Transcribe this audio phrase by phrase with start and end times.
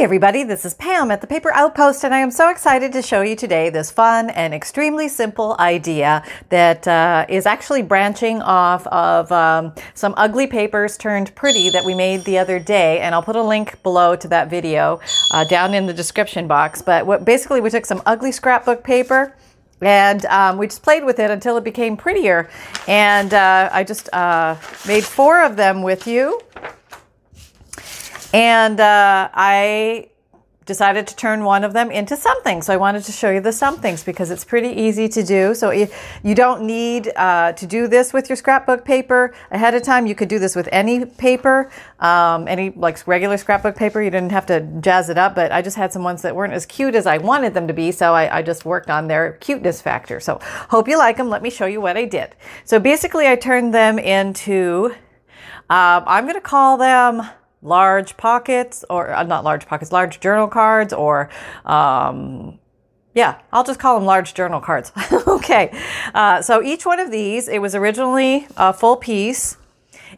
[0.00, 3.20] Everybody, this is Pam at the Paper Outpost, and I am so excited to show
[3.20, 9.30] you today this fun and extremely simple idea that uh, is actually branching off of
[9.30, 13.00] um, some ugly papers turned pretty that we made the other day.
[13.00, 15.00] And I'll put a link below to that video
[15.34, 16.80] uh, down in the description box.
[16.80, 19.36] But what, basically, we took some ugly scrapbook paper
[19.82, 22.48] and um, we just played with it until it became prettier.
[22.88, 24.56] And uh, I just uh,
[24.88, 26.40] made four of them with you.
[28.32, 30.10] And uh, I
[30.70, 32.62] decided to turn one of them into something.
[32.62, 35.52] So I wanted to show you the somethings because it's pretty easy to do.
[35.52, 40.06] So you don't need uh, to do this with your scrapbook paper ahead of time.
[40.06, 44.00] You could do this with any paper, um, any like regular scrapbook paper.
[44.00, 46.52] You didn't have to jazz it up, but I just had some ones that weren't
[46.52, 47.90] as cute as I wanted them to be.
[47.90, 50.20] So I, I just worked on their cuteness factor.
[50.20, 50.38] So
[50.68, 51.30] hope you like them.
[51.30, 52.36] Let me show you what I did.
[52.64, 54.94] So basically I turned them into,
[55.68, 57.28] uh, I'm going to call them
[57.62, 61.28] large pockets or uh, not large pockets, large journal cards or,
[61.64, 62.58] um,
[63.14, 64.92] yeah, I'll just call them large journal cards.
[65.26, 65.76] okay.
[66.14, 69.56] Uh, so each one of these, it was originally a full piece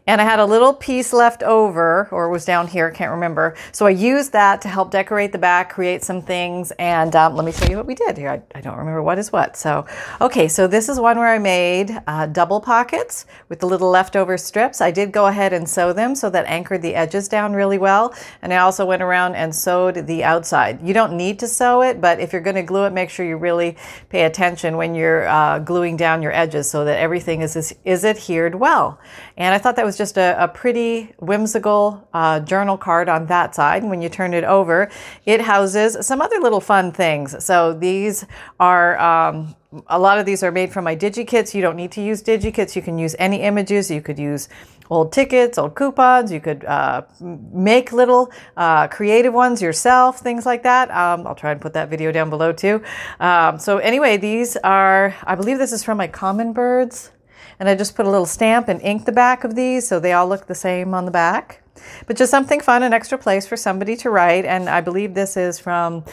[0.07, 3.55] and I had a little piece left over, or was down here, I can't remember.
[3.71, 7.45] So I used that to help decorate the back, create some things, and um, let
[7.45, 8.29] me show you what we did here.
[8.29, 9.55] I, I, don't remember what is what.
[9.57, 9.85] So,
[10.21, 14.37] okay, so this is one where I made uh, double pockets with the little leftover
[14.37, 14.81] strips.
[14.81, 18.13] I did go ahead and sew them so that anchored the edges down really well.
[18.41, 20.85] And I also went around and sewed the outside.
[20.85, 23.25] You don't need to sew it, but if you're going to glue it, make sure
[23.25, 23.77] you really
[24.09, 28.05] pay attention when you're uh, gluing down your edges so that everything is, is, is
[28.05, 28.99] adhered well.
[29.37, 33.55] And I thought that was just a, a pretty whimsical uh, journal card on that
[33.55, 33.81] side.
[33.81, 34.89] And when you turn it over,
[35.25, 37.43] it houses some other little fun things.
[37.43, 38.25] So these
[38.59, 39.55] are, um,
[39.87, 41.53] a lot of these are made from my DigiKits.
[41.53, 42.75] You don't need to use DigiKits.
[42.75, 43.89] You can use any images.
[43.89, 44.49] You could use
[44.89, 46.31] old tickets, old coupons.
[46.31, 50.91] You could uh, make little uh, creative ones yourself, things like that.
[50.91, 52.83] Um, I'll try and put that video down below too.
[53.19, 57.11] Um, so anyway, these are, I believe this is from my Common Birds
[57.59, 60.13] and I just put a little stamp and ink the back of these so they
[60.13, 61.61] all look the same on the back.
[62.07, 64.45] But just something fun, an extra place for somebody to write.
[64.45, 66.03] And I believe this is from,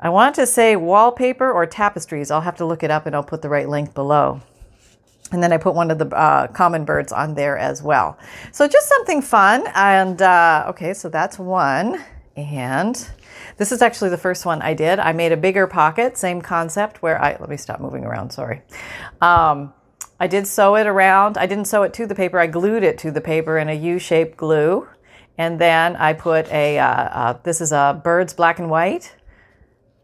[0.00, 2.30] I want to say wallpaper or tapestries.
[2.30, 4.40] I'll have to look it up and I'll put the right link below.
[5.30, 8.18] And then I put one of the uh, common birds on there as well.
[8.52, 9.64] So just something fun.
[9.74, 12.02] And uh, okay, so that's one.
[12.36, 13.08] And
[13.56, 14.98] this is actually the first one I did.
[14.98, 18.62] I made a bigger pocket, same concept where I, let me stop moving around, sorry.
[19.20, 19.72] Um,
[20.22, 21.36] I did sew it around.
[21.36, 22.38] I didn't sew it to the paper.
[22.38, 24.86] I glued it to the paper in a U-shaped glue.
[25.36, 29.16] And then I put a, uh, uh, this is a bird's black and white.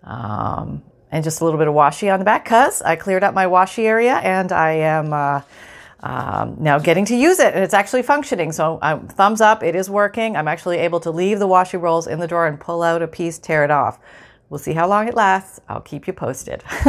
[0.03, 3.33] Um, and just a little bit of washi on the back because I cleared up
[3.33, 5.43] my washi area and I am uh,
[6.01, 8.51] um, now getting to use it and it's actually functioning.
[8.51, 10.37] So um, thumbs up, it is working.
[10.37, 13.07] I'm actually able to leave the washi rolls in the drawer and pull out a
[13.07, 14.01] piece, tear it off.
[14.51, 15.61] We'll see how long it lasts.
[15.69, 16.65] I'll keep you posted.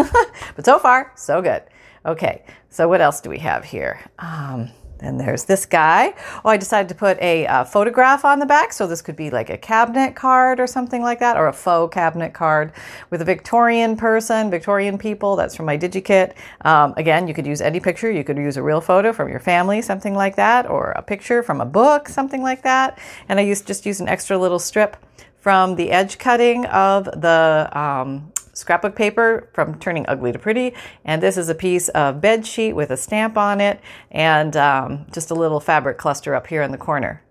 [0.55, 1.61] but so far, so good.
[2.05, 3.99] Okay, so what else do we have here?
[4.19, 6.13] Um, then there's this guy.
[6.43, 8.73] Oh, I decided to put a uh, photograph on the back.
[8.73, 11.93] So this could be like a cabinet card or something like that, or a faux
[11.93, 12.73] cabinet card
[13.09, 15.35] with a Victorian person, Victorian people.
[15.35, 16.33] That's from my DigiKit.
[16.65, 18.11] Um, again, you could use any picture.
[18.11, 21.43] You could use a real photo from your family, something like that, or a picture
[21.43, 22.99] from a book, something like that.
[23.29, 24.97] And I used just use an extra little strip
[25.39, 30.73] from the edge cutting of the um, scrapbook paper from turning ugly to pretty.
[31.05, 33.79] And this is a piece of bed sheet with a stamp on it
[34.11, 37.23] and um, just a little fabric cluster up here in the corner.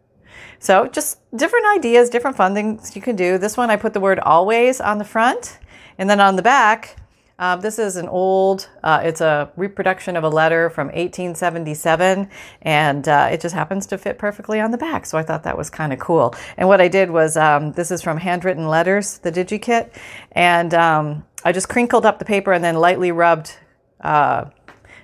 [0.59, 3.39] So just different ideas, different fun things you can do.
[3.39, 5.59] This one I put the word always on the front
[5.99, 6.97] and then on the back
[7.39, 12.29] uh, this is an old, uh, it's a reproduction of a letter from 1877,
[12.63, 15.07] and uh, it just happens to fit perfectly on the back.
[15.07, 16.35] So I thought that was kind of cool.
[16.57, 19.91] And what I did was, um, this is from Handwritten Letters, the DigiKit,
[20.33, 23.57] and um, I just crinkled up the paper and then lightly rubbed
[24.01, 24.47] uh,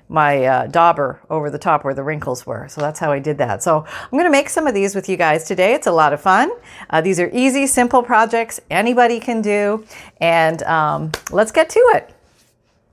[0.09, 2.69] my uh, dauber over the top where the wrinkles were.
[2.69, 3.63] So that's how I did that.
[3.63, 5.75] So I'm going to make some of these with you guys today.
[5.75, 6.51] It's a lot of fun.
[6.91, 9.85] Uh, these are easy, simple projects anybody can do.
[10.21, 12.14] And um, let's get to it.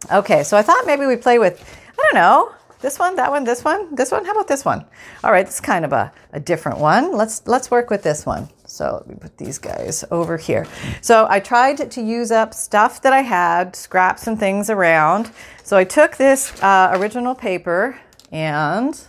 [0.09, 1.61] Okay, so I thought maybe we'd play with,
[1.91, 4.25] I don't know, this one, that one, this one, this one.
[4.25, 4.83] How about this one?
[5.23, 7.15] All right, it's kind of a, a different one.
[7.15, 8.49] Let's let's work with this one.
[8.65, 10.65] So let me put these guys over here.
[11.01, 15.29] So I tried to use up stuff that I had, scraps and things around.
[15.63, 17.99] So I took this uh, original paper
[18.31, 18.99] and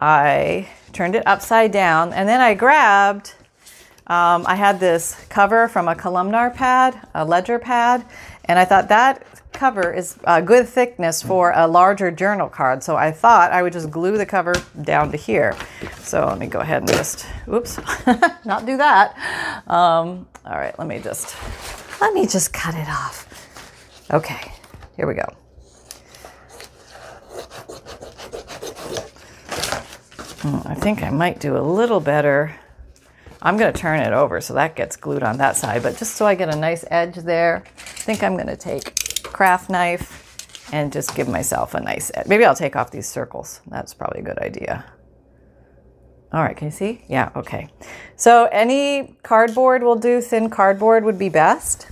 [0.00, 3.34] I turned it upside down, and then I grabbed.
[4.08, 8.04] Um, I had this cover from a columnar pad, a ledger pad,
[8.46, 12.82] and I thought that cover is a good thickness for a larger journal card.
[12.82, 15.56] So I thought I would just glue the cover down to here.
[16.00, 17.78] So let me go ahead and just, oops,
[18.44, 19.16] not do that.
[19.66, 21.36] Um, all right, let me just,
[22.00, 23.26] let me just cut it off.
[24.12, 24.52] Okay,
[24.96, 25.26] here we go.
[30.42, 32.56] Hmm, I think I might do a little better.
[33.42, 36.14] I'm going to turn it over so that gets glued on that side, but just
[36.16, 38.99] so I get a nice edge there, I think I'm going to take
[39.40, 42.26] craft knife and just give myself a nice edge.
[42.26, 43.62] Maybe I'll take off these circles.
[43.68, 44.84] That's probably a good idea.
[46.30, 47.00] All right, can you see?
[47.08, 47.70] Yeah, okay.
[48.16, 50.20] So any cardboard will do.
[50.20, 51.88] Thin cardboard would be best.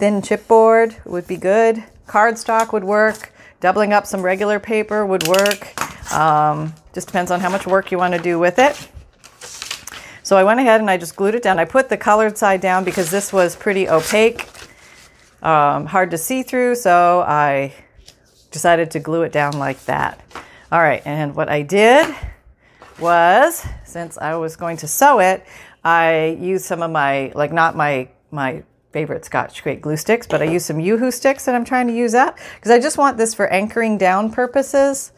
[0.00, 1.84] Thin chipboard would be good.
[2.08, 3.32] Cardstock would work.
[3.60, 6.12] Doubling up some regular paper would work.
[6.12, 8.88] Um, just depends on how much work you want to do with it.
[10.24, 11.60] So I went ahead and I just glued it down.
[11.60, 14.48] I put the colored side down because this was pretty opaque,
[15.42, 16.76] um, hard to see through.
[16.76, 17.72] So I
[18.50, 20.20] decided to glue it down like that.
[20.70, 22.14] All right, and what I did
[22.98, 25.44] was, since I was going to sew it,
[25.84, 28.62] I used some of my, like not my, my
[28.92, 32.12] favorite Scotch-Brite glue sticks, but I used some UHU sticks and I'm trying to use
[32.12, 35.12] that because I just want this for anchoring down purposes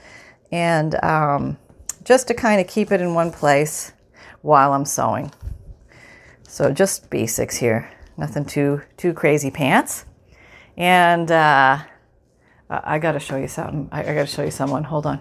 [0.51, 1.59] and um,
[2.05, 3.93] just to kind of keep it in one place
[4.43, 5.33] while I'm sewing.
[6.49, 10.05] So just basics here, nothing too too crazy pants.
[10.77, 11.79] And uh,
[12.69, 13.89] I got to show you something.
[13.93, 14.85] I, I got to show you someone.
[14.85, 15.21] Hold on.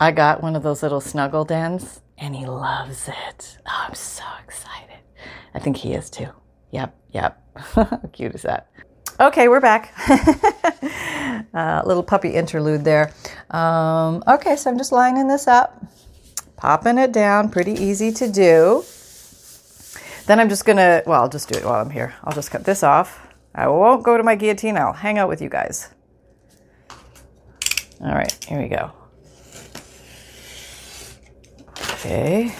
[0.00, 3.58] I got one of those little snuggle dens, and he loves it.
[3.66, 4.98] Oh, I'm so excited.
[5.54, 6.28] I think he is too.
[6.72, 7.40] Yep, yep.
[7.56, 8.68] How cute is that?
[9.20, 9.94] Okay, we're back.
[11.54, 13.12] uh, little puppy interlude there.
[13.50, 15.84] Um, okay, so I'm just lining this up,
[16.56, 18.84] popping it down, pretty easy to do.
[20.26, 22.14] Then I'm just gonna, well, I'll just do it while I'm here.
[22.24, 23.31] I'll just cut this off.
[23.54, 25.90] I won't go to my guillotine, I'll hang out with you guys.
[28.00, 28.90] All right, here we go.
[31.78, 32.54] Okay.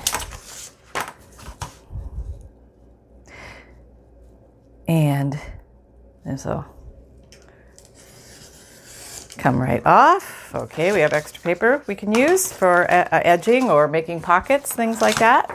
[4.86, 5.38] And,
[6.24, 6.64] and so
[9.38, 10.54] come right off.
[10.54, 15.00] Okay, we have extra paper we can use for uh, edging or making pockets, things
[15.02, 15.50] like that.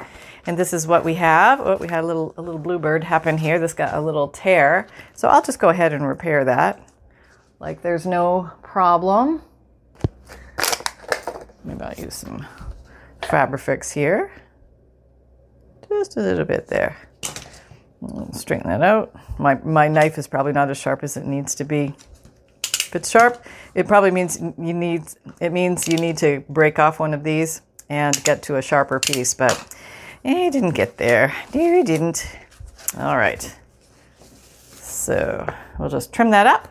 [0.47, 1.59] And this is what we have.
[1.59, 3.59] Oh, we had a little a little bluebird happen here.
[3.59, 4.88] This got a little tear.
[5.13, 6.81] So I'll just go ahead and repair that.
[7.59, 9.41] Like there's no problem.
[11.65, 12.47] Maybe I'll use some
[13.23, 14.31] Fabrifix here.
[15.89, 16.95] Just a little bit there.
[18.31, 19.13] Straighten that out.
[19.39, 21.93] My, my knife is probably not as sharp as it needs to be.
[22.63, 23.43] If it's sharp,
[23.75, 25.03] it probably means you need
[25.41, 29.00] it means you need to break off one of these and get to a sharper
[29.00, 29.75] piece, but
[30.27, 31.33] I didn't get there.
[31.53, 32.27] No, didn't.
[32.97, 33.56] All right.
[34.74, 35.47] So
[35.79, 36.68] we'll just trim that up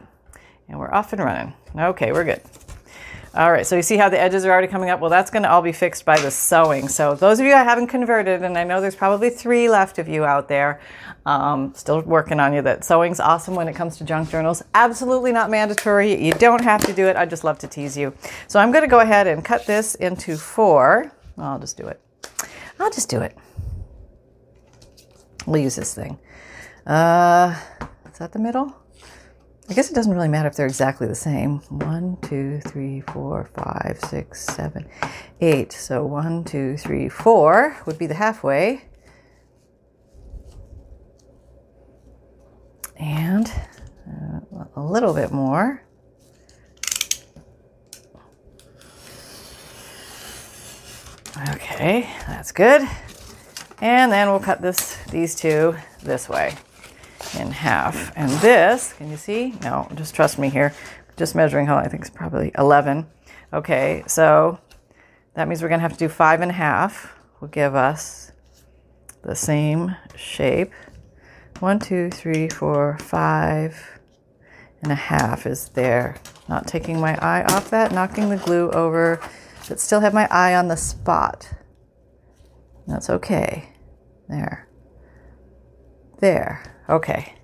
[0.68, 1.54] and we're off and running.
[1.74, 2.42] Okay, we're good.
[3.34, 5.00] All right, so you see how the edges are already coming up?
[5.00, 6.88] Well, that's gonna all be fixed by the sewing.
[6.88, 10.08] So those of you that haven't converted, and I know there's probably three left of
[10.08, 10.80] you out there,
[11.24, 14.62] um, still working on you, that sewing's awesome when it comes to junk journals.
[14.74, 16.14] Absolutely not mandatory.
[16.14, 17.16] You don't have to do it.
[17.16, 18.14] I just love to tease you.
[18.48, 21.12] So I'm gonna go ahead and cut this into four.
[21.38, 22.00] I'll just do it.
[22.78, 23.36] I'll just do it.
[25.46, 26.18] We'll use this thing.
[26.86, 27.58] Uh,
[28.10, 28.74] is that the middle?
[29.68, 31.58] I guess it doesn't really matter if they're exactly the same.
[31.70, 34.88] One, two, three, four, five, six, seven,
[35.40, 35.72] eight.
[35.72, 38.84] So one, two, three, four would be the halfway.
[42.96, 43.52] And
[44.08, 45.82] uh, a little bit more.
[51.50, 52.88] Okay, that's good.
[53.80, 56.54] And then we'll cut this these two this way
[57.38, 58.12] in half.
[58.16, 59.54] And this, can you see?
[59.62, 60.74] No, just trust me here.
[61.16, 63.06] Just measuring how I think it's probably 11.
[63.52, 64.58] Okay, so
[65.34, 67.12] that means we're going to have to do five and a half.
[67.40, 68.32] Will give us
[69.22, 70.72] the same shape.
[71.60, 74.00] One, two, three, four, five
[74.82, 76.16] and a half is there.
[76.48, 79.20] Not taking my eye off that, knocking the glue over,
[79.68, 81.50] but still have my eye on the spot.
[82.86, 83.70] That's okay.
[84.28, 84.68] There.
[86.20, 86.62] There.
[86.88, 87.34] Okay.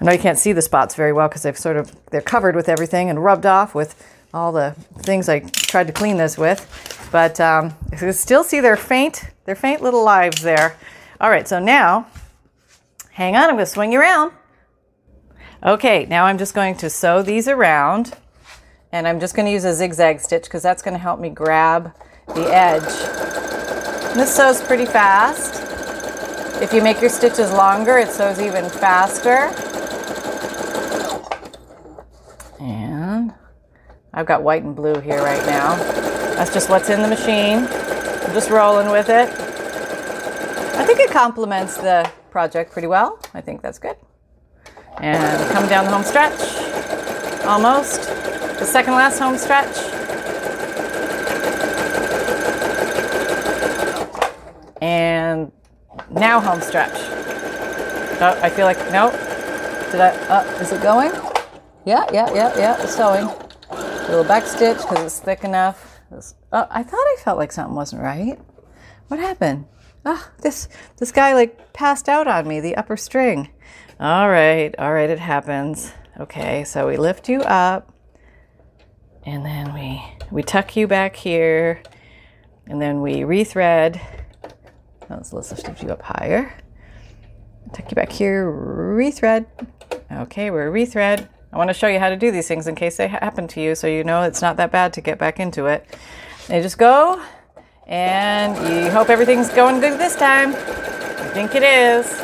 [0.00, 2.56] I know you can't see the spots very well because they've sort of they're covered
[2.56, 7.08] with everything and rubbed off with all the things I tried to clean this with.
[7.12, 10.76] But um, you can still see their faint, their faint little lives there.
[11.20, 12.08] All right, so now,
[13.12, 14.32] hang on, I'm going to swing you around.
[15.62, 18.14] Okay, now I'm just going to sew these around,
[18.90, 21.30] and I'm just going to use a zigzag stitch because that's going to help me
[21.30, 21.94] grab
[22.28, 22.82] the edge.
[24.14, 25.62] This sews pretty fast.
[26.62, 29.50] If you make your stitches longer, it sews even faster.
[32.60, 33.34] And
[34.12, 35.76] I've got white and blue here right now.
[36.36, 37.66] That's just what's in the machine.
[37.66, 39.28] I'm just rolling with it.
[40.76, 43.18] I think it complements the project pretty well.
[43.34, 43.96] I think that's good.
[44.98, 46.40] And come down the home stretch.
[47.44, 48.02] Almost.
[48.58, 49.93] The second last home stretch.
[56.14, 56.94] Now home stretch.
[58.20, 59.10] Oh, I feel like, no.
[59.90, 61.12] Did I, uh, is it going?
[61.84, 63.24] Yeah, yeah, yeah, yeah, it's going.
[63.70, 66.00] A little back stitch because it's thick enough.
[66.52, 68.38] Oh, I thought I felt like something wasn't right.
[69.08, 69.66] What happened?
[70.04, 70.68] Oh, this,
[70.98, 73.50] this guy like passed out on me, the upper string.
[73.98, 75.92] All right, all right, it happens.
[76.20, 77.92] Okay, so we lift you up
[79.24, 81.82] and then we, we tuck you back here
[82.66, 84.00] and then we rethread
[85.10, 86.54] let's, let's lift you up higher.
[87.72, 89.46] Tuck you back here, rethread.
[90.10, 91.28] Okay, we're rethread.
[91.52, 93.60] I want to show you how to do these things in case they happen to
[93.60, 95.86] you so you know it's not that bad to get back into it.
[96.48, 97.22] You just go
[97.86, 100.50] and you hope everything's going good this time.
[100.50, 102.23] I think it is.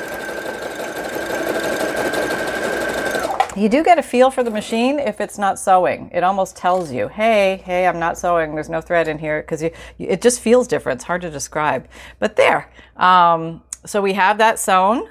[3.61, 6.11] You do get a feel for the machine if it's not sewing.
[6.15, 8.55] It almost tells you, hey, hey, I'm not sewing.
[8.55, 10.97] There's no thread in here because it just feels different.
[10.97, 11.87] It's hard to describe.
[12.19, 12.71] But there.
[12.97, 15.11] Um, so we have that sewn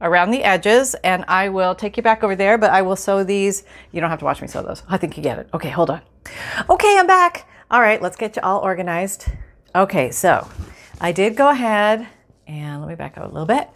[0.00, 3.22] around the edges and I will take you back over there, but I will sew
[3.22, 3.64] these.
[3.92, 4.82] You don't have to watch me sew those.
[4.88, 5.50] I think you get it.
[5.52, 6.00] Okay, hold on.
[6.70, 7.46] Okay, I'm back.
[7.70, 9.26] All right, let's get you all organized.
[9.74, 10.48] Okay, so
[11.02, 12.08] I did go ahead
[12.50, 13.68] and let me back up a little bit.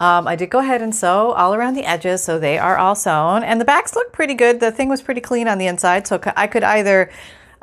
[0.00, 2.94] Um, I did go ahead and sew all around the edges, so they are all
[2.94, 3.44] sewn.
[3.44, 4.58] And the backs look pretty good.
[4.58, 7.10] The thing was pretty clean on the inside, so I could either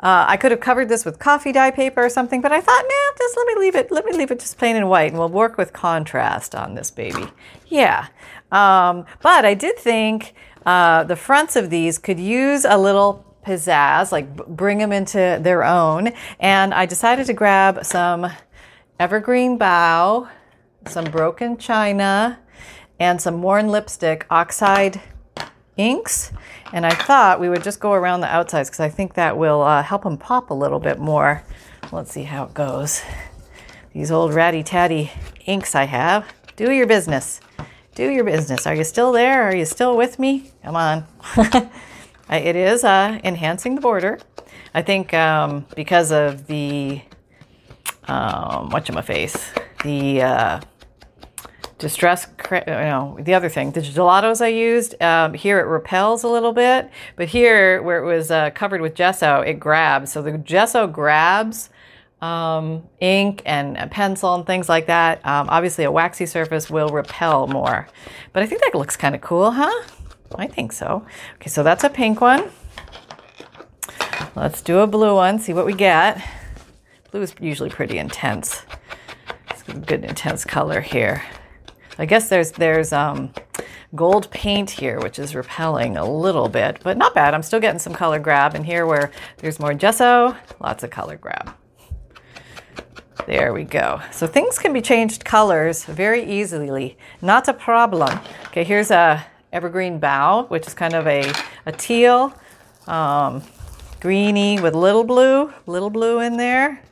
[0.00, 2.82] uh, I could have covered this with coffee dye paper or something, but I thought,
[2.82, 3.90] nah, just let me leave it.
[3.90, 6.90] Let me leave it just plain and white, and we'll work with contrast on this
[6.90, 7.26] baby.
[7.66, 8.06] Yeah,
[8.50, 10.34] um, but I did think
[10.64, 15.64] uh, the fronts of these could use a little pizzazz, like bring them into their
[15.64, 16.12] own.
[16.38, 18.30] And I decided to grab some
[18.98, 20.28] evergreen bough
[20.86, 22.38] some broken china,
[22.98, 25.00] and some worn lipstick oxide
[25.76, 26.32] inks.
[26.72, 29.62] And I thought we would just go around the outsides because I think that will
[29.62, 31.42] uh, help them pop a little bit more.
[31.90, 33.02] Let's see how it goes.
[33.92, 35.10] These old ratty tatty
[35.46, 36.32] inks I have.
[36.56, 37.40] Do your business.
[37.94, 38.66] Do your business.
[38.66, 39.42] Are you still there?
[39.42, 40.52] Are you still with me?
[40.62, 41.06] Come on.
[42.30, 44.20] it is uh, enhancing the border.
[44.72, 47.00] I think um, because of the
[48.06, 48.70] um,
[49.02, 50.60] face the uh,
[51.80, 56.28] distress, you know, the other thing, the gelatos I used, um, here it repels a
[56.28, 60.12] little bit, but here where it was uh, covered with gesso, it grabs.
[60.12, 61.70] So the gesso grabs
[62.20, 65.26] um, ink and a pencil and things like that.
[65.26, 67.88] Um, obviously, a waxy surface will repel more,
[68.32, 69.84] but I think that looks kind of cool, huh?
[70.36, 71.04] I think so.
[71.36, 72.50] Okay, so that's a pink one.
[74.36, 76.22] Let's do a blue one, see what we get.
[77.10, 78.62] Blue is usually pretty intense.
[79.50, 81.24] It's a good intense color here.
[82.00, 83.30] I guess there's there's um,
[83.94, 87.34] gold paint here, which is repelling a little bit, but not bad.
[87.34, 88.54] I'm still getting some color grab.
[88.54, 91.54] And here where there's more gesso, lots of color grab.
[93.26, 94.00] There we go.
[94.12, 96.96] So things can be changed colors very easily.
[97.20, 98.18] Not a problem.
[98.46, 101.30] Okay, here's a evergreen bough, which is kind of a,
[101.66, 102.32] a teal,
[102.86, 103.42] um,
[104.00, 106.82] greeny with little blue, little blue in there.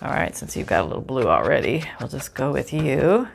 [0.00, 3.28] All right, since you've got a little blue already, I'll just go with you.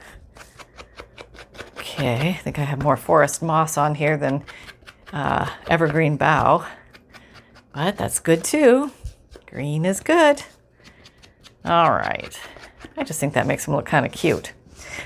[1.93, 4.43] Okay, I think I have more forest moss on here than
[5.11, 6.65] uh, evergreen bough,
[7.71, 8.89] but that's good too.
[9.45, 10.41] Green is good.
[11.63, 12.35] All right,
[12.97, 14.53] I just think that makes them look kind of cute.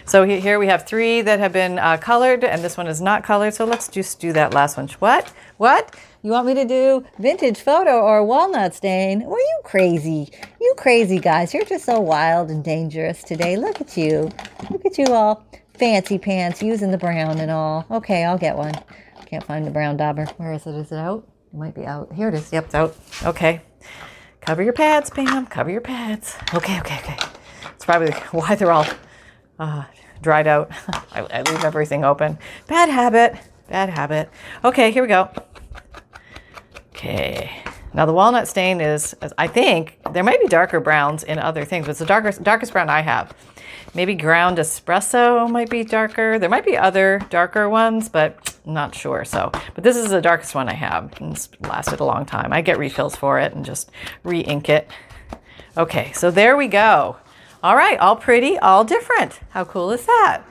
[0.06, 3.22] So here we have three that have been uh, colored, and this one is not
[3.22, 3.54] colored.
[3.54, 4.88] So let's just do that last one.
[5.00, 5.34] What?
[5.58, 5.94] What?
[6.24, 9.26] You want me to do vintage photo or walnut stain?
[9.26, 10.32] Were you crazy?
[10.62, 11.54] You crazy guys.
[11.54, 13.58] You're just so wild and dangerous today.
[13.58, 14.32] Look at you.
[14.72, 15.46] Look at you all
[15.78, 17.86] fancy pants using the brown and all.
[17.90, 18.74] Okay, I'll get one.
[19.26, 20.26] Can't find the brown dauber.
[20.38, 20.76] Where is it?
[20.76, 21.28] Is it out?
[21.54, 22.14] It might be out.
[22.14, 22.52] Here it is.
[22.52, 22.96] Yep, it's out.
[23.24, 23.62] Okay.
[24.42, 25.46] Cover your pads, Pam.
[25.48, 26.36] Cover your pads.
[26.54, 27.18] Okay, okay, okay.
[27.76, 28.88] It's probably why they're all
[29.60, 29.84] uh,
[30.22, 30.72] dried out.
[31.12, 32.38] I, I leave everything open.
[32.68, 33.36] Bad habit.
[33.68, 34.30] Bad habit.
[34.64, 35.30] Okay, here we go.
[36.92, 37.52] Okay.
[37.94, 41.86] Now the walnut stain is, I think, there might be darker browns in other things,
[41.86, 43.34] but it's the darkest, darkest brown I have.
[43.98, 46.38] Maybe ground espresso might be darker.
[46.38, 49.26] There might be other darker ones, but not sure.
[49.26, 51.20] So, but this is the darkest one I have.
[51.20, 52.54] And it's lasted a long time.
[52.54, 53.90] I get refills for it and just
[54.22, 54.88] re-ink it.
[55.76, 57.18] Okay, so there we go.
[57.64, 59.40] All right, all pretty, all different.
[59.50, 60.44] How cool is that?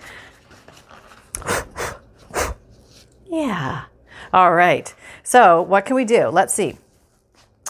[3.27, 3.85] yeah.
[4.33, 4.93] All right.
[5.23, 6.31] So what can we do?
[6.31, 6.79] Let's see.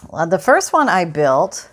[0.08, 1.68] Well, the first one I built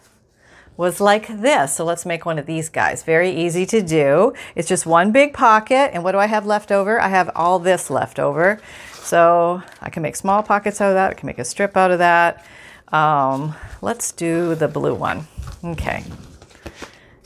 [0.75, 1.75] was like this.
[1.75, 3.03] So let's make one of these guys.
[3.03, 4.33] Very easy to do.
[4.55, 5.91] It's just one big pocket.
[5.93, 6.99] And what do I have left over?
[6.99, 8.59] I have all this left over.
[8.93, 11.11] So I can make small pockets out of that.
[11.11, 12.45] I can make a strip out of that.
[12.89, 15.27] Um, let's do the blue one.
[15.63, 16.03] Okay.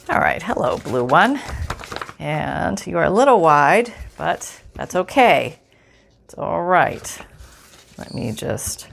[0.09, 0.41] All right.
[0.41, 1.39] Hello, blue one.
[2.19, 5.59] And you are a little wide, but that's okay.
[6.25, 7.19] It's all right.
[7.97, 8.87] Let me just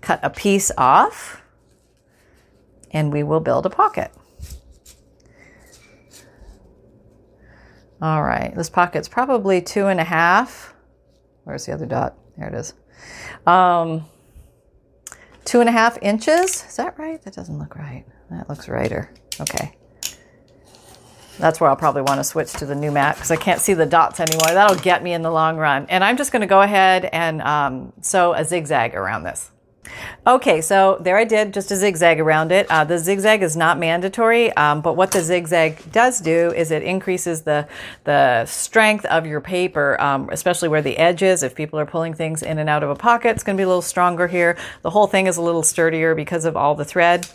[0.00, 1.41] cut a piece off
[2.92, 4.12] and we will build a pocket.
[8.00, 10.74] All right, this pocket's probably two and a half.
[11.44, 12.16] Where's the other dot?
[12.36, 12.74] There it is.
[13.46, 14.06] Um,
[15.44, 16.64] two and a half inches.
[16.64, 17.22] Is that right?
[17.22, 18.04] That doesn't look right.
[18.30, 19.12] That looks righter.
[19.40, 19.76] Okay.
[21.38, 23.74] That's where I'll probably want to switch to the new mat because I can't see
[23.74, 24.48] the dots anymore.
[24.48, 25.86] That'll get me in the long run.
[25.88, 29.51] And I'm just going to go ahead and um, sew a zigzag around this.
[30.26, 32.70] Okay, so there I did just a zigzag around it.
[32.70, 36.82] Uh, the zigzag is not mandatory, um, but what the zigzag does do is it
[36.82, 37.66] increases the
[38.04, 41.42] the strength of your paper, um, especially where the edge is.
[41.42, 43.64] If people are pulling things in and out of a pocket, it's going to be
[43.64, 44.56] a little stronger here.
[44.82, 47.26] The whole thing is a little sturdier because of all the thread.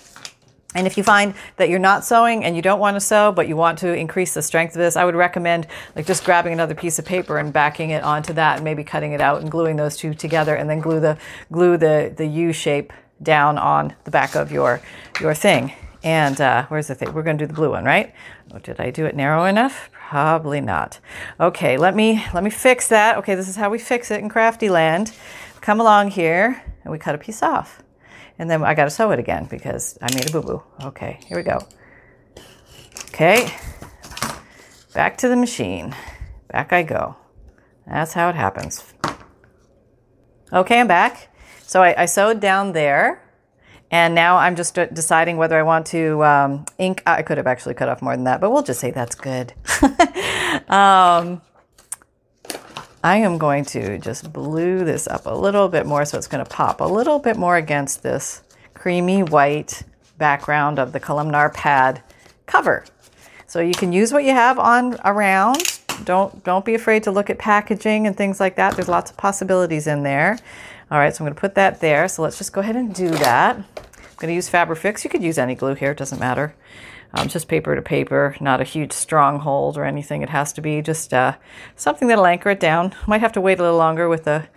[0.75, 3.47] And if you find that you're not sewing and you don't want to sew, but
[3.47, 6.75] you want to increase the strength of this, I would recommend like just grabbing another
[6.75, 9.77] piece of paper and backing it onto that and maybe cutting it out and gluing
[9.77, 11.17] those two together and then glue the
[11.51, 12.91] glue the, the U shape
[13.24, 14.81] down on the back of your
[15.21, 15.74] your thing.
[16.03, 17.13] And uh, where's the thing?
[17.13, 18.13] We're going to do the blue one, right?
[18.53, 19.89] Oh, did I do it narrow enough?
[19.91, 21.00] Probably not.
[21.39, 23.17] Okay, let me let me fix that.
[23.17, 25.13] Okay, this is how we fix it in Crafty Land.
[25.62, 27.83] Come along here and we cut a piece off.
[28.39, 30.62] And then I got to sew it again because I made a boo-boo.
[30.84, 31.60] Okay, here we go.
[33.10, 33.51] Okay,
[34.94, 35.96] back to the machine.
[36.50, 37.15] Back I go.
[37.88, 38.94] That's how it happens.
[40.53, 41.34] Okay, I'm back.
[41.63, 43.24] So I, I sewed down there.
[43.89, 47.01] And now I'm just deciding whether I want to um, ink.
[47.06, 49.53] I could have actually cut off more than that, but we'll just say that's good.
[50.67, 51.41] um,
[53.07, 56.43] I am going to just blue this up a little bit more so it's going
[56.43, 58.41] to pop a little bit more against this
[58.73, 59.84] creamy white
[60.17, 62.03] background of the columnar pad
[62.47, 62.84] cover.
[63.45, 65.79] So you can use what you have on around.
[66.03, 68.75] Don't don't be afraid to look at packaging and things like that.
[68.75, 70.38] There's lots of possibilities in there.
[70.91, 72.10] All right, so I'm going to put that there.
[72.10, 73.55] So let's just go ahead and do that.
[73.55, 75.05] I'm going to use Fabrifix.
[75.05, 76.53] You could use any glue here, it doesn't matter
[77.17, 80.21] um, just paper to paper, not a huge stronghold or anything.
[80.21, 81.36] It has to be just uh,
[81.75, 82.93] something that'll anchor it down.
[83.08, 84.47] Might have to wait a little longer with the,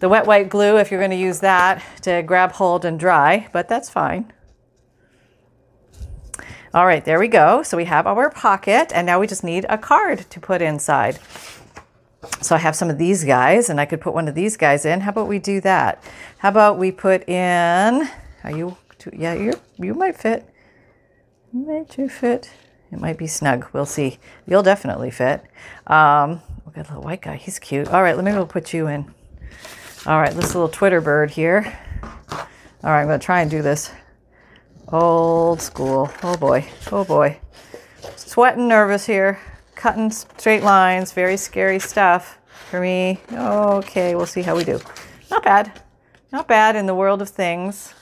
[0.00, 3.48] the wet white glue if you're going to use that to grab hold and dry,
[3.52, 4.32] but that's fine.
[6.74, 7.62] All right, there we go.
[7.62, 11.20] So we have our pocket, and now we just need a card to put inside.
[12.40, 14.84] So I have some of these guys, and I could put one of these guys
[14.84, 15.00] in.
[15.00, 16.02] How about we do that?
[16.38, 18.08] How about we put in?
[18.42, 18.76] Are you?
[19.12, 20.51] Yeah, you you might fit.
[21.52, 22.50] Might you fit?
[22.90, 23.66] It might be snug.
[23.74, 24.18] We'll see.
[24.46, 25.42] You'll definitely fit.
[25.86, 27.36] Um, we got a little white guy.
[27.36, 27.88] He's cute.
[27.88, 29.12] All right, let me go put you in.
[30.06, 31.78] All right, this little Twitter bird here.
[32.02, 33.92] All right, I'm going to try and do this
[34.88, 36.10] old school.
[36.22, 36.66] Oh boy.
[36.90, 37.38] Oh boy.
[38.16, 39.38] Sweating nervous here.
[39.74, 41.12] Cutting straight lines.
[41.12, 42.38] Very scary stuff
[42.70, 43.20] for me.
[43.30, 44.80] Okay, we'll see how we do.
[45.30, 45.82] Not bad.
[46.32, 47.92] Not bad in the world of things.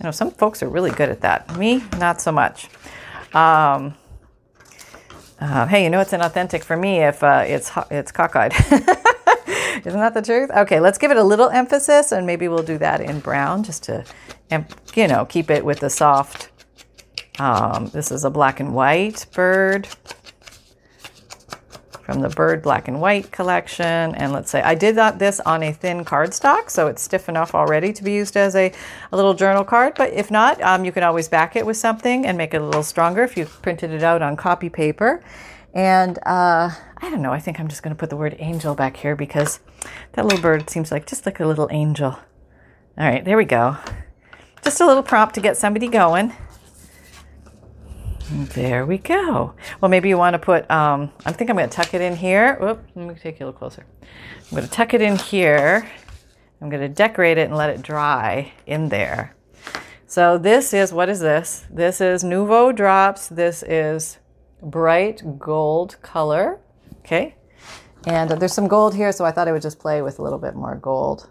[0.00, 1.58] You know, some folks are really good at that.
[1.58, 2.68] Me, not so much.
[3.34, 3.94] Um,
[5.38, 8.52] uh, hey, you know it's inauthentic for me if uh, it's it's cockeyed.
[9.86, 10.50] Isn't that the truth?
[10.50, 13.82] Okay, let's give it a little emphasis, and maybe we'll do that in brown just
[13.84, 14.04] to,
[14.94, 16.50] you know, keep it with the soft.
[17.38, 19.86] Um, this is a black and white bird
[22.10, 23.86] from the Bird Black and White collection.
[24.16, 27.54] And let's say I did that, this on a thin cardstock, so it's stiff enough
[27.54, 28.72] already to be used as a,
[29.12, 29.94] a little journal card.
[29.96, 32.64] But if not, um, you can always back it with something and make it a
[32.64, 35.22] little stronger if you printed it out on copy paper.
[35.72, 38.74] And uh, I don't know, I think I'm just going to put the word angel
[38.74, 39.60] back here because
[40.14, 42.18] that little bird seems like just like a little angel.
[42.98, 43.76] All right, there we go.
[44.64, 46.32] Just a little prompt to get somebody going.
[48.32, 49.54] There we go.
[49.80, 52.14] Well, maybe you want to put, um, I think I'm going to tuck it in
[52.14, 52.54] here.
[52.60, 53.84] Whoop, let me take you a little closer.
[54.02, 55.90] I'm going to tuck it in here.
[56.60, 59.34] I'm going to decorate it and let it dry in there.
[60.06, 61.66] So this is, what is this?
[61.70, 63.28] This is Nuvo Drops.
[63.28, 64.18] This is
[64.62, 66.60] bright gold color.
[67.00, 67.34] Okay.
[68.06, 70.38] And there's some gold here, so I thought I would just play with a little
[70.38, 71.28] bit more gold.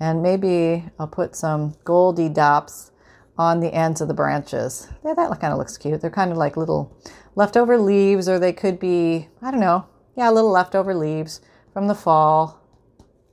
[0.00, 2.91] And maybe I'll put some goldy dops
[3.38, 4.88] on the ends of the branches.
[5.04, 6.00] Yeah, that kind of looks cute.
[6.00, 6.96] They're kind of like little
[7.34, 11.40] leftover leaves, or they could be, I don't know, yeah, little leftover leaves
[11.72, 12.60] from the fall.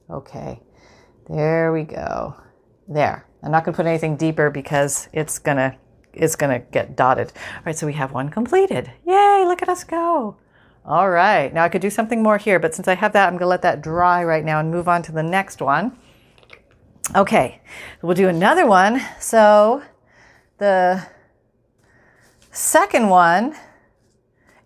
[0.09, 0.62] Okay,
[1.29, 2.35] there we go.
[2.88, 3.25] There.
[3.43, 5.77] I'm not going to put anything deeper because it's going to
[6.13, 7.31] it's going to get dotted.
[7.55, 8.91] All right, so we have one completed.
[9.05, 10.38] Yay, look at us go.
[10.83, 13.33] All right, now I could do something more here, but since I have that, I'm
[13.33, 15.97] going to let that dry right now and move on to the next one.
[17.15, 17.62] Okay,
[18.01, 19.01] we'll do another one.
[19.19, 19.83] So
[20.59, 21.07] the
[22.51, 23.55] second one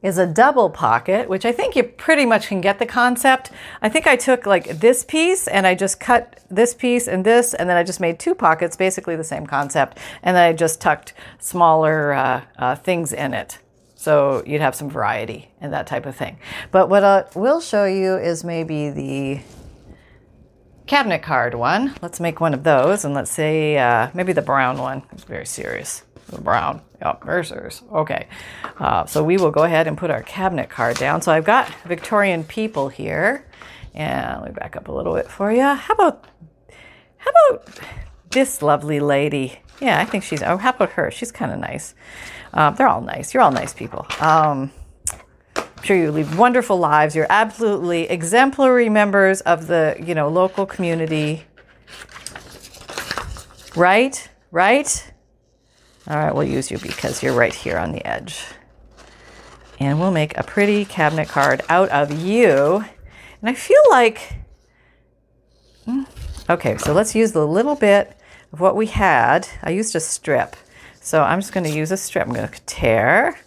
[0.02, 3.52] is a double pocket, which I think you pretty much can get the concept.
[3.82, 7.54] I think I took like this piece and I just cut this piece and this,
[7.54, 10.82] and then I just made two pockets, basically the same concept, and then I just
[10.82, 13.60] tucked smaller uh, uh, things in it.
[13.96, 16.38] So you'd have some variety and that type of thing.
[16.72, 19.40] But what I will show you is maybe the
[20.86, 21.96] cabinet card one.
[22.02, 25.04] Let's make one of those, and let's say uh, maybe the brown one.
[25.12, 26.04] It's very serious.
[26.28, 26.82] The brown.
[27.02, 27.84] Yep, Mercer's.
[27.92, 28.28] Okay.
[28.80, 31.22] Uh, so we will go ahead and put our cabinet card down.
[31.22, 33.46] So I've got Victorian people here.
[33.94, 35.62] And let me back up a little bit for you.
[35.62, 36.26] How about
[37.18, 37.80] how about
[38.32, 39.60] this lovely lady?
[39.80, 40.42] Yeah, I think she's.
[40.42, 41.12] Oh, how about her?
[41.12, 41.94] She's kind of nice.
[42.54, 43.34] Uh, they're all nice.
[43.34, 44.08] You're all nice people.
[44.20, 44.72] Um,
[45.84, 47.14] Sure you lead wonderful lives.
[47.14, 51.44] You're absolutely exemplary members of the you know local community.
[53.76, 55.12] Right, right.
[56.08, 58.46] All right, we'll use you because you're right here on the edge.
[59.80, 62.86] And we'll make a pretty cabinet card out of you.
[63.42, 64.36] And I feel like,
[65.86, 66.04] hmm,
[66.50, 68.18] okay, so let's use the little bit
[68.54, 69.48] of what we had.
[69.62, 70.56] I used a strip.
[71.02, 72.26] So I'm just going to use a strip.
[72.26, 73.38] I'm going to tear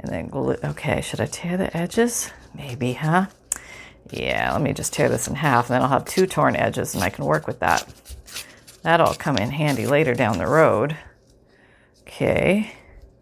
[0.00, 0.56] and then glue.
[0.62, 2.30] Okay, should I tear the edges?
[2.54, 3.26] Maybe, huh?
[4.10, 6.94] Yeah, let me just tear this in half and then I'll have two torn edges
[6.94, 7.86] and I can work with that.
[8.82, 10.96] That'll come in handy later down the road.
[12.02, 12.72] Okay,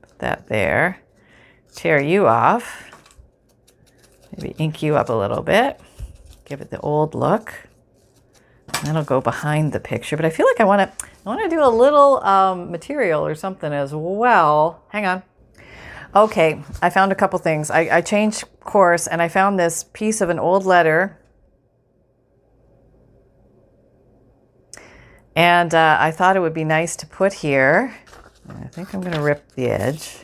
[0.03, 1.01] put that there.
[1.75, 2.91] Tear you off.
[4.37, 5.81] Maybe ink you up a little bit.
[6.45, 7.53] Give it the old look.
[8.85, 10.17] That'll go behind the picture.
[10.17, 11.07] But I feel like I want to.
[11.25, 14.85] I want to do a little um, material or something as well.
[14.91, 15.23] Hang on.
[16.15, 17.71] Okay, I found a couple things.
[17.71, 21.19] I, I changed course and I found this piece of an old letter.
[25.35, 27.95] And uh, I thought it would be nice to put here.
[28.49, 30.19] I think I'm going to rip the edge.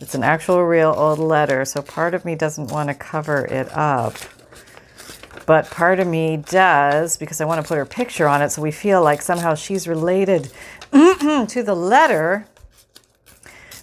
[0.00, 3.70] It's an actual real old letter, so part of me doesn't want to cover it
[3.76, 4.14] up.
[5.46, 8.62] But part of me does because I want to put her picture on it so
[8.62, 10.50] we feel like somehow she's related
[10.92, 12.46] to the letter.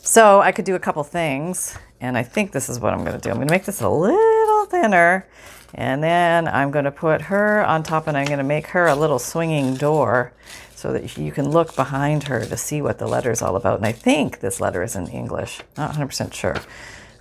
[0.08, 3.20] So I could do a couple things, and I think this is what I'm going
[3.20, 3.30] to do.
[3.30, 5.28] I'm going to make this a little thinner,
[5.74, 8.88] and then I'm going to put her on top, and I'm going to make her
[8.88, 10.32] a little swinging door
[10.74, 13.80] so that you can look behind her to see what the letter is all about.
[13.80, 16.56] And I think this letter is in English, not 100% sure.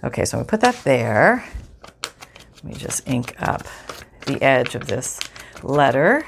[0.04, 1.44] Okay, so we put that there.
[2.54, 3.64] Let me just ink up
[4.26, 5.18] the edge of this
[5.64, 6.24] letter.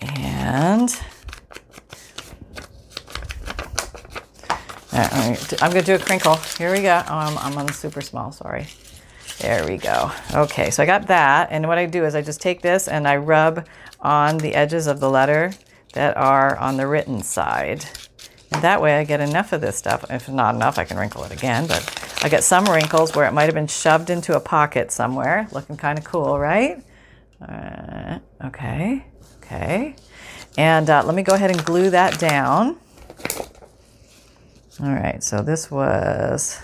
[0.00, 0.90] And
[4.94, 6.36] I'm going to do a crinkle.
[6.58, 7.02] Here we go.
[7.08, 8.68] Oh, I'm, I'm on super small, sorry.
[9.40, 10.12] There we go.
[10.32, 11.48] Okay, so I got that.
[11.50, 13.66] And what I do is I just take this and I rub
[14.00, 15.52] on the edges of the letter
[15.94, 17.84] that are on the written side.
[18.52, 20.04] And that way I get enough of this stuff.
[20.10, 23.32] If not enough, I can wrinkle it again, but I get some wrinkles where it
[23.32, 25.48] might have been shoved into a pocket somewhere.
[25.50, 26.80] Looking kind of cool, right?
[27.40, 29.04] Uh, okay,
[29.38, 29.96] okay.
[30.56, 32.78] And uh, let me go ahead and glue that down.
[34.82, 36.60] All right, so this was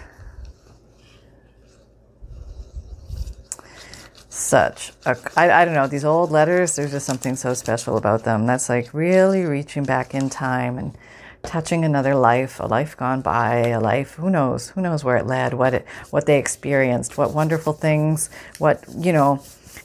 [4.29, 8.25] such a, I, I don't know, these old letters, there's just something so special about
[8.25, 8.47] them.
[8.47, 10.99] That's like really reaching back in time and
[11.45, 15.27] touching another life, a life gone by, a life, who knows, who knows where it
[15.27, 19.41] led, what it, what they experienced, what wonderful things, what, you know,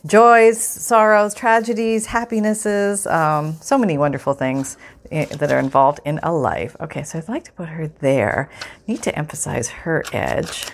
[0.08, 4.78] joys, sorrows, tragedies, happinesses, um, so many wonderful things
[5.10, 6.76] that are involved in a life.
[6.80, 8.50] Okay, so I'd like to put her there.
[8.88, 10.68] Need to emphasize her edge.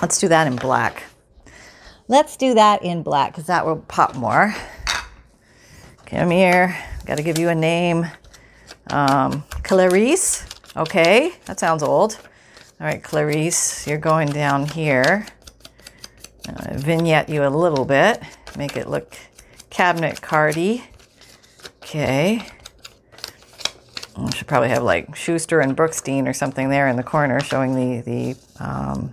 [0.00, 1.04] Let's do that in black.
[2.08, 4.54] Let's do that in black because that will pop more.
[6.06, 6.76] Come here.
[7.06, 8.06] Got to give you a name.
[8.90, 10.44] Um, Clarice.
[10.76, 12.18] Okay, that sounds old.
[12.80, 15.26] All right, Clarice, you're going down here.
[16.72, 18.22] Vignette you a little bit.
[18.56, 19.16] Make it look
[19.70, 20.82] cabinet cardy.
[21.92, 22.40] Okay.
[24.16, 27.74] I should probably have like Schuster and Brookstein or something there in the corner showing
[27.74, 29.12] the the um,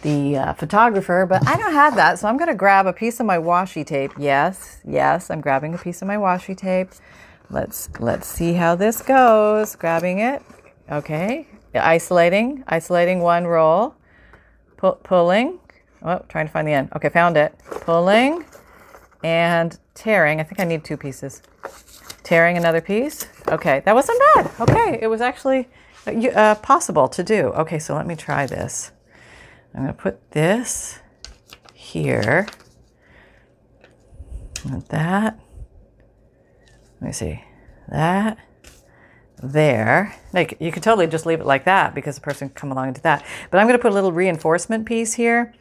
[0.00, 2.18] the uh, photographer, but I don't have that.
[2.18, 4.12] So I'm to grab a piece of my washi tape.
[4.16, 6.88] Yes, yes, I'm grabbing a piece of my washi tape.
[7.50, 9.76] Let's let's see how this goes.
[9.76, 10.42] Grabbing it.
[10.90, 11.46] Okay.
[11.74, 13.96] Isolating, isolating one roll.
[14.78, 15.60] Pu- pulling.
[16.02, 16.88] Oh, trying to find the end.
[16.96, 17.54] Okay, found it.
[17.82, 18.46] Pulling
[19.22, 20.40] and tearing.
[20.40, 21.42] I think I need two pieces.
[22.22, 23.26] Tearing another piece.
[23.48, 24.50] Okay, that wasn't bad.
[24.60, 25.68] Okay, it was actually
[26.06, 27.48] uh, possible to do.
[27.48, 28.92] Okay, so let me try this.
[29.74, 31.00] I'm going to put this
[31.72, 32.46] here.
[34.64, 35.38] Like that.
[37.00, 37.44] Let me see.
[37.88, 38.38] That.
[39.42, 40.14] There.
[40.32, 42.94] Like you could totally just leave it like that because the person can come along
[42.94, 43.24] do that.
[43.50, 45.52] But I'm going to put a little reinforcement piece here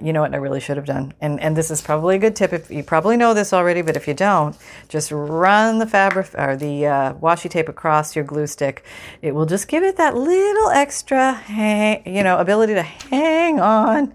[0.00, 1.12] you know what I really should have done.
[1.20, 2.52] And and this is probably a good tip.
[2.52, 4.56] If you probably know this already, but if you don't,
[4.88, 8.84] just run the fabric or the uh, washi tape across your glue stick.
[9.22, 14.14] It will just give it that little extra hang, you know, ability to hang on.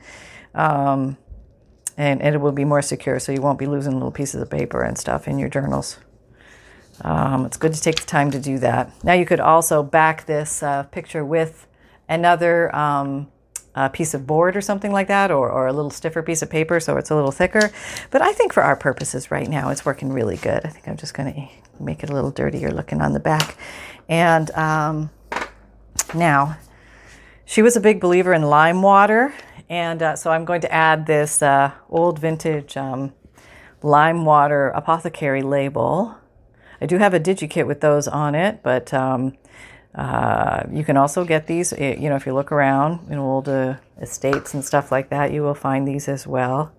[0.54, 1.18] Um,
[1.98, 4.82] and, it will be more secure, so you won't be losing little pieces of paper
[4.82, 6.00] and stuff in your journals.
[7.02, 8.92] Um, it's good to take the time to do that.
[9.04, 11.68] Now you could also back this uh, picture with
[12.10, 13.32] another um,
[13.76, 16.50] a piece of board or something like that, or, or a little stiffer piece of
[16.50, 17.72] paper so it's a little thicker.
[18.10, 20.66] But I think for our purposes right now, it's working really good.
[20.66, 23.58] I think I'm just going to make it a little dirtier looking on the back.
[24.10, 25.10] And um,
[26.14, 26.58] now,
[27.46, 29.34] she was a big believer in lime water,
[29.70, 33.14] and uh, so I'm going to add this uh, old vintage um,
[33.82, 36.16] lime water apothecary label.
[36.80, 39.38] I do have a DigiKit with those on it, but um,
[39.96, 43.50] uh, you can also get these, eh, you know, if you look around in old
[43.50, 46.72] uh, estates and stuff like that, you will find these as well.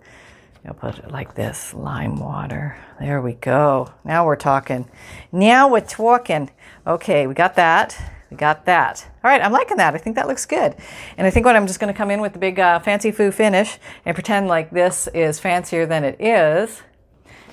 [0.64, 2.76] You'll put it like this lime water.
[3.00, 3.92] There we go.
[4.04, 4.88] Now we're talking.
[5.32, 6.50] Now we're talking.
[6.86, 8.00] Okay, we got that.
[8.30, 9.06] We got that.
[9.22, 9.94] All right, I'm liking that.
[9.94, 10.74] I think that looks good.
[11.18, 13.10] And I think what I'm just going to come in with the big uh, fancy
[13.10, 16.80] foo finish and pretend like this is fancier than it is.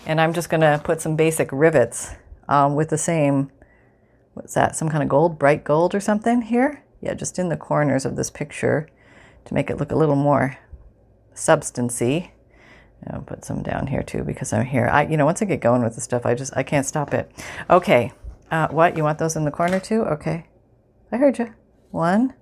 [0.06, 2.12] And I'm just going to put some basic rivets
[2.48, 3.52] um, with the same
[4.40, 6.82] what's that, some kind of gold, bright gold or something here?
[7.02, 8.88] Yeah, just in the corners of this picture
[9.46, 10.58] to make it look a little more
[11.34, 12.32] substancy.
[13.08, 14.88] I'll put some down here too because I'm here.
[14.88, 17.14] I, you know, once I get going with the stuff, I just I can't stop
[17.14, 17.32] it.
[17.70, 18.14] Okay,
[18.52, 20.04] uh, what you want those in the corner too?
[20.04, 20.46] Okay,
[21.12, 21.54] I heard you.
[21.92, 22.34] One,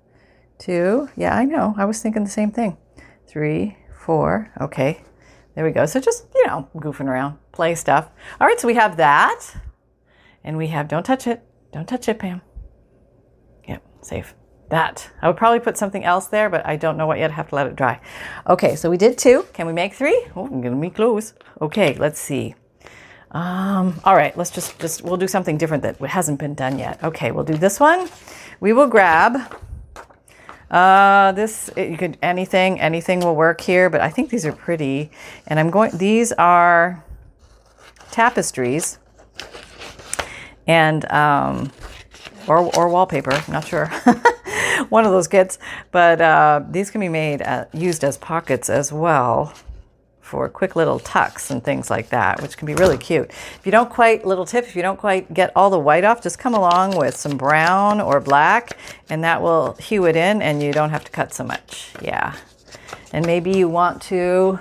[0.60, 1.10] two.
[1.16, 1.74] Yeah, I know.
[1.78, 2.78] I was thinking the same thing.
[3.28, 4.52] Three, four.
[4.62, 5.04] Okay,
[5.56, 5.86] there we go.
[5.86, 8.10] So just you know, goofing around, play stuff.
[8.40, 9.42] All right, so we have that,
[10.44, 11.47] and we have don't touch it.
[11.78, 12.42] Don't touch it, Pam.
[13.68, 14.34] Yep, safe.
[14.72, 15.12] That.
[15.22, 17.30] I would probably put something else there, but I don't know what yet.
[17.30, 18.02] I have to let it dry.
[18.50, 19.46] Okay, so we did two.
[19.54, 20.26] Can we make three?
[20.36, 21.36] Oh, I'm gonna be close.
[21.62, 22.56] Okay, let's see.
[23.30, 27.04] Um, all right, let's just just we'll do something different that hasn't been done yet.
[27.04, 28.10] Okay, we'll do this one.
[28.60, 29.38] We will grab
[30.72, 35.12] uh, this you could anything anything will work here, but I think these are pretty.
[35.46, 35.96] And I'm going.
[35.96, 37.06] These are
[38.10, 38.98] tapestries
[40.68, 41.72] and um,
[42.48, 43.42] or, or wallpaper.
[43.50, 43.88] Not sure.
[44.90, 45.60] One of those kits,
[45.92, 49.54] but uh, these can be made uh, used as pockets as well
[50.22, 53.30] for quick little tucks and things like that, which can be really cute.
[53.30, 56.22] If you don't quite, little tip, if you don't quite get all the white off,
[56.22, 58.78] just come along with some brown or black,
[59.10, 61.94] and that will hue it in, and you don't have to cut so much.
[62.02, 62.36] Yeah.
[63.14, 64.60] And maybe you want to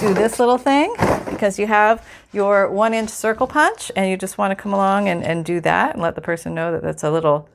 [0.00, 0.94] do this little thing
[1.30, 5.08] because you have your one inch circle punch and you just want to come along
[5.08, 7.48] and, and do that and let the person know that that's a little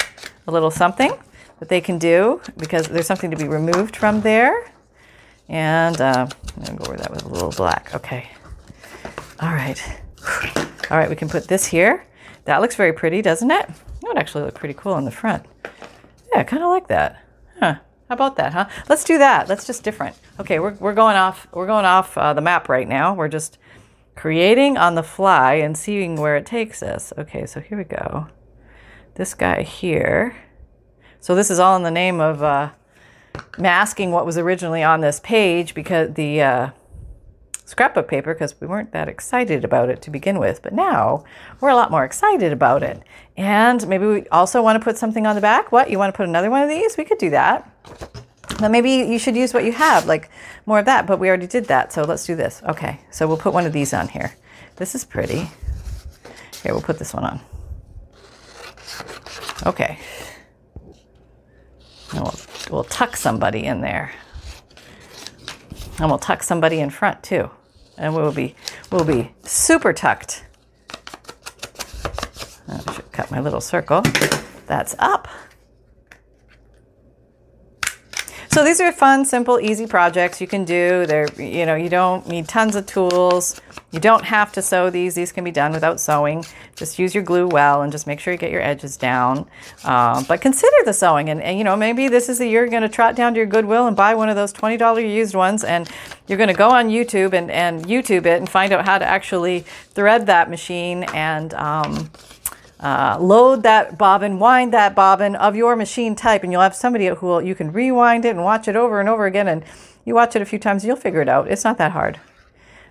[0.47, 1.11] a little something
[1.59, 4.71] that they can do because there's something to be removed from there.
[5.49, 8.29] And uh, I'm gonna go over that with a little black okay.
[9.39, 9.81] All right.
[10.89, 12.05] All right we can put this here.
[12.45, 13.69] That looks very pretty doesn't it?
[13.69, 15.45] It would actually look pretty cool on the front.
[16.33, 17.23] Yeah I kind of like that.
[17.59, 17.75] Huh
[18.11, 18.67] how about that, huh?
[18.89, 19.47] Let's do that.
[19.47, 20.17] Let's just different.
[20.37, 21.47] Okay, we're, we're going off.
[21.53, 23.13] We're going off uh, the map right now.
[23.13, 23.57] We're just
[24.17, 27.13] creating on the fly and seeing where it takes us.
[27.17, 28.27] Okay, so here we go.
[29.15, 30.35] This guy here.
[31.21, 32.71] So this is all in the name of uh,
[33.57, 36.69] masking what was originally on this page because the uh,
[37.65, 40.61] scrapbook paper because we weren't that excited about it to begin with.
[40.61, 41.23] But now
[41.59, 43.01] we're a lot more excited about it.
[43.37, 45.71] And maybe we also want to put something on the back.
[45.71, 45.89] What?
[45.89, 46.97] You want to put another one of these?
[46.97, 47.69] We could do that.
[48.59, 50.29] But maybe you should use what you have, like
[50.65, 52.61] more of that, but we already did that, so let's do this.
[52.67, 54.33] Okay, so we'll put one of these on here.
[54.75, 55.49] This is pretty.
[56.61, 57.39] Here, we'll put this one on.
[59.65, 59.97] Okay.
[62.11, 62.35] And we'll,
[62.69, 64.11] we'll tuck somebody in there.
[65.99, 67.49] And we'll tuck somebody in front too.
[67.97, 68.55] And we'll be
[68.91, 70.45] we'll be super tucked.
[72.67, 74.01] I should cut my little circle.
[74.67, 75.27] That's up.
[78.51, 81.05] So these are fun, simple, easy projects you can do.
[81.05, 83.61] They're, you know, you don't need tons of tools.
[83.91, 85.15] You don't have to sew these.
[85.15, 86.43] These can be done without sewing.
[86.75, 89.47] Just use your glue well and just make sure you get your edges down.
[89.85, 91.29] Um, but consider the sewing.
[91.29, 93.37] And, and, you know, maybe this is the year you're going to trot down to
[93.37, 95.63] your Goodwill and buy one of those $20 used ones.
[95.63, 95.89] And
[96.27, 99.05] you're going to go on YouTube and, and YouTube it and find out how to
[99.05, 99.61] actually
[99.93, 102.11] thread that machine and, um,
[102.81, 107.07] uh, load that bobbin, wind that bobbin of your machine type, and you'll have somebody
[107.07, 109.47] who will, you can rewind it and watch it over and over again.
[109.47, 109.63] And
[110.03, 111.47] you watch it a few times, you'll figure it out.
[111.49, 112.19] It's not that hard.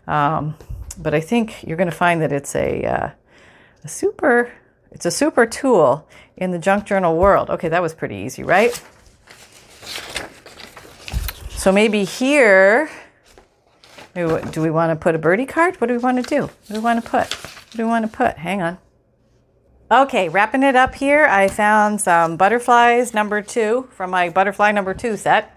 [0.06, 0.56] Um,
[0.96, 3.10] but I think you're going to find that it's a, uh,
[3.82, 4.52] a super,
[4.92, 7.50] it's a super tool in the junk journal world.
[7.50, 8.80] Okay, that was pretty easy, right?
[11.50, 12.90] So maybe here,
[14.14, 15.80] do we want to put a birdie card?
[15.80, 16.42] What do we want to do?
[16.42, 17.32] What do we want to put?
[17.34, 18.38] What do we want to put?
[18.38, 18.78] Hang on.
[19.92, 24.94] Okay, wrapping it up here, I found some butterflies number two from my butterfly number
[24.94, 25.52] two set.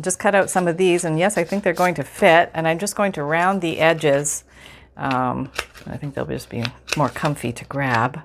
[0.00, 2.52] Just cut out some of these, and yes, I think they're going to fit.
[2.54, 4.44] And I'm just going to round the edges.
[4.96, 5.50] Um,
[5.86, 6.62] I think they'll just be
[6.96, 8.20] more comfy to grab.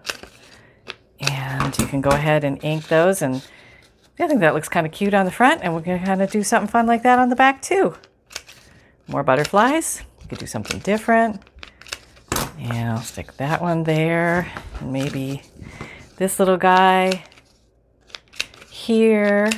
[1.22, 3.24] And you can go ahead and ink those.
[3.24, 3.43] And
[4.20, 6.22] I think that looks kind of cute on the front, and we're going to kind
[6.22, 7.96] of do something fun like that on the back too.
[9.08, 10.04] More butterflies.
[10.22, 11.41] You could do something different.
[12.58, 14.52] Yeah, I'll stick that one there.
[14.80, 15.43] And maybe
[16.17, 17.24] this little guy
[18.70, 19.50] here.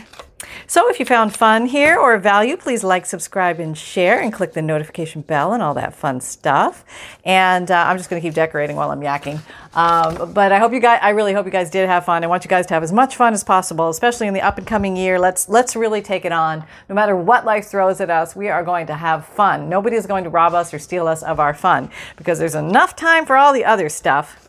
[0.70, 4.54] So if you found fun here or value, please like, subscribe, and share, and click
[4.54, 6.86] the notification bell and all that fun stuff.
[7.26, 9.42] And uh, I'm just going to keep decorating while I'm yakking.
[9.74, 12.24] Um, but I hope you guys, I really hope you guys did have fun.
[12.24, 14.60] I want you guys to have as much fun as possible, especially in the up
[14.60, 15.18] and coming year.
[15.18, 16.64] Let's let's really take it on.
[16.88, 19.70] No matter what life throws at us, we are going to have fun.
[19.70, 22.96] Nobody is going to rob us or steal us of our fun because there's enough
[22.96, 24.48] time for all the other stuff.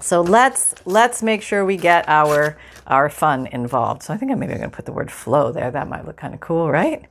[0.00, 2.56] So let's let's make sure we get our
[2.88, 4.02] our fun involved.
[4.02, 5.70] So I think I'm maybe going to put the word flow there.
[5.70, 7.04] That might look kind of cool, right?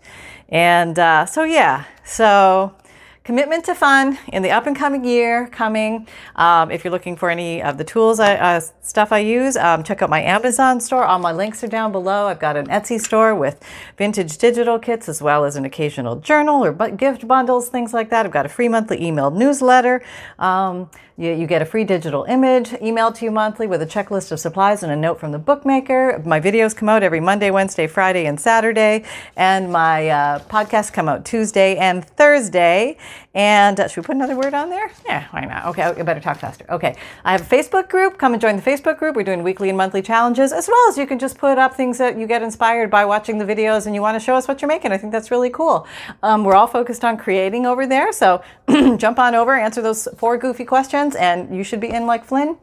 [0.50, 2.76] And uh, so yeah, so
[3.24, 6.08] commitment to fun in the up and coming year coming.
[6.38, 9.84] Um, if you're looking for any of the tools, I, uh, stuff I use, um,
[9.84, 11.04] check out my Amazon store.
[11.04, 12.28] All my links are down below.
[12.28, 13.62] I've got an Etsy store with
[13.98, 18.26] vintage digital kits as well as an occasional journal or gift bundles, things like that.
[18.26, 20.02] I've got a free monthly email newsletter.
[20.40, 24.32] Um, you, you, get a free digital image emailed to you monthly with a checklist
[24.32, 26.22] of supplies and a note from the bookmaker.
[26.24, 29.04] My videos come out every Monday, Wednesday, Friday, and Saturday.
[29.36, 32.98] And my uh, podcasts come out Tuesday and Thursday.
[33.34, 34.92] And uh, should we put another word on there?
[35.06, 35.66] Yeah, why not?
[35.68, 36.66] Okay, I better talk faster.
[36.70, 38.20] Okay, I have a Facebook group.
[38.20, 39.16] Come and join the Facebook group.
[39.16, 41.98] We're doing weekly and monthly challenges, as well as you can just put up things
[41.98, 44.62] that you get inspired by watching the videos and you want to show us what
[44.62, 44.92] you're making.
[44.92, 45.88] I think that's really cool.
[46.22, 48.12] Um, we're all focused on creating over there.
[48.12, 48.44] So
[48.98, 52.58] jump on over, answer those four goofy questions and you should be in like Flynn.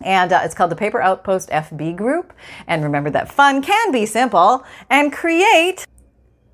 [0.00, 2.32] And uh, it's called the Paper Outpost FB group.
[2.66, 5.86] And remember that fun can be simple and create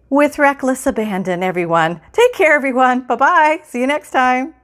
[0.09, 2.01] with reckless abandon, everyone.
[2.13, 3.07] Take care, everyone.
[3.07, 3.61] Bye bye.
[3.65, 4.55] See you next time.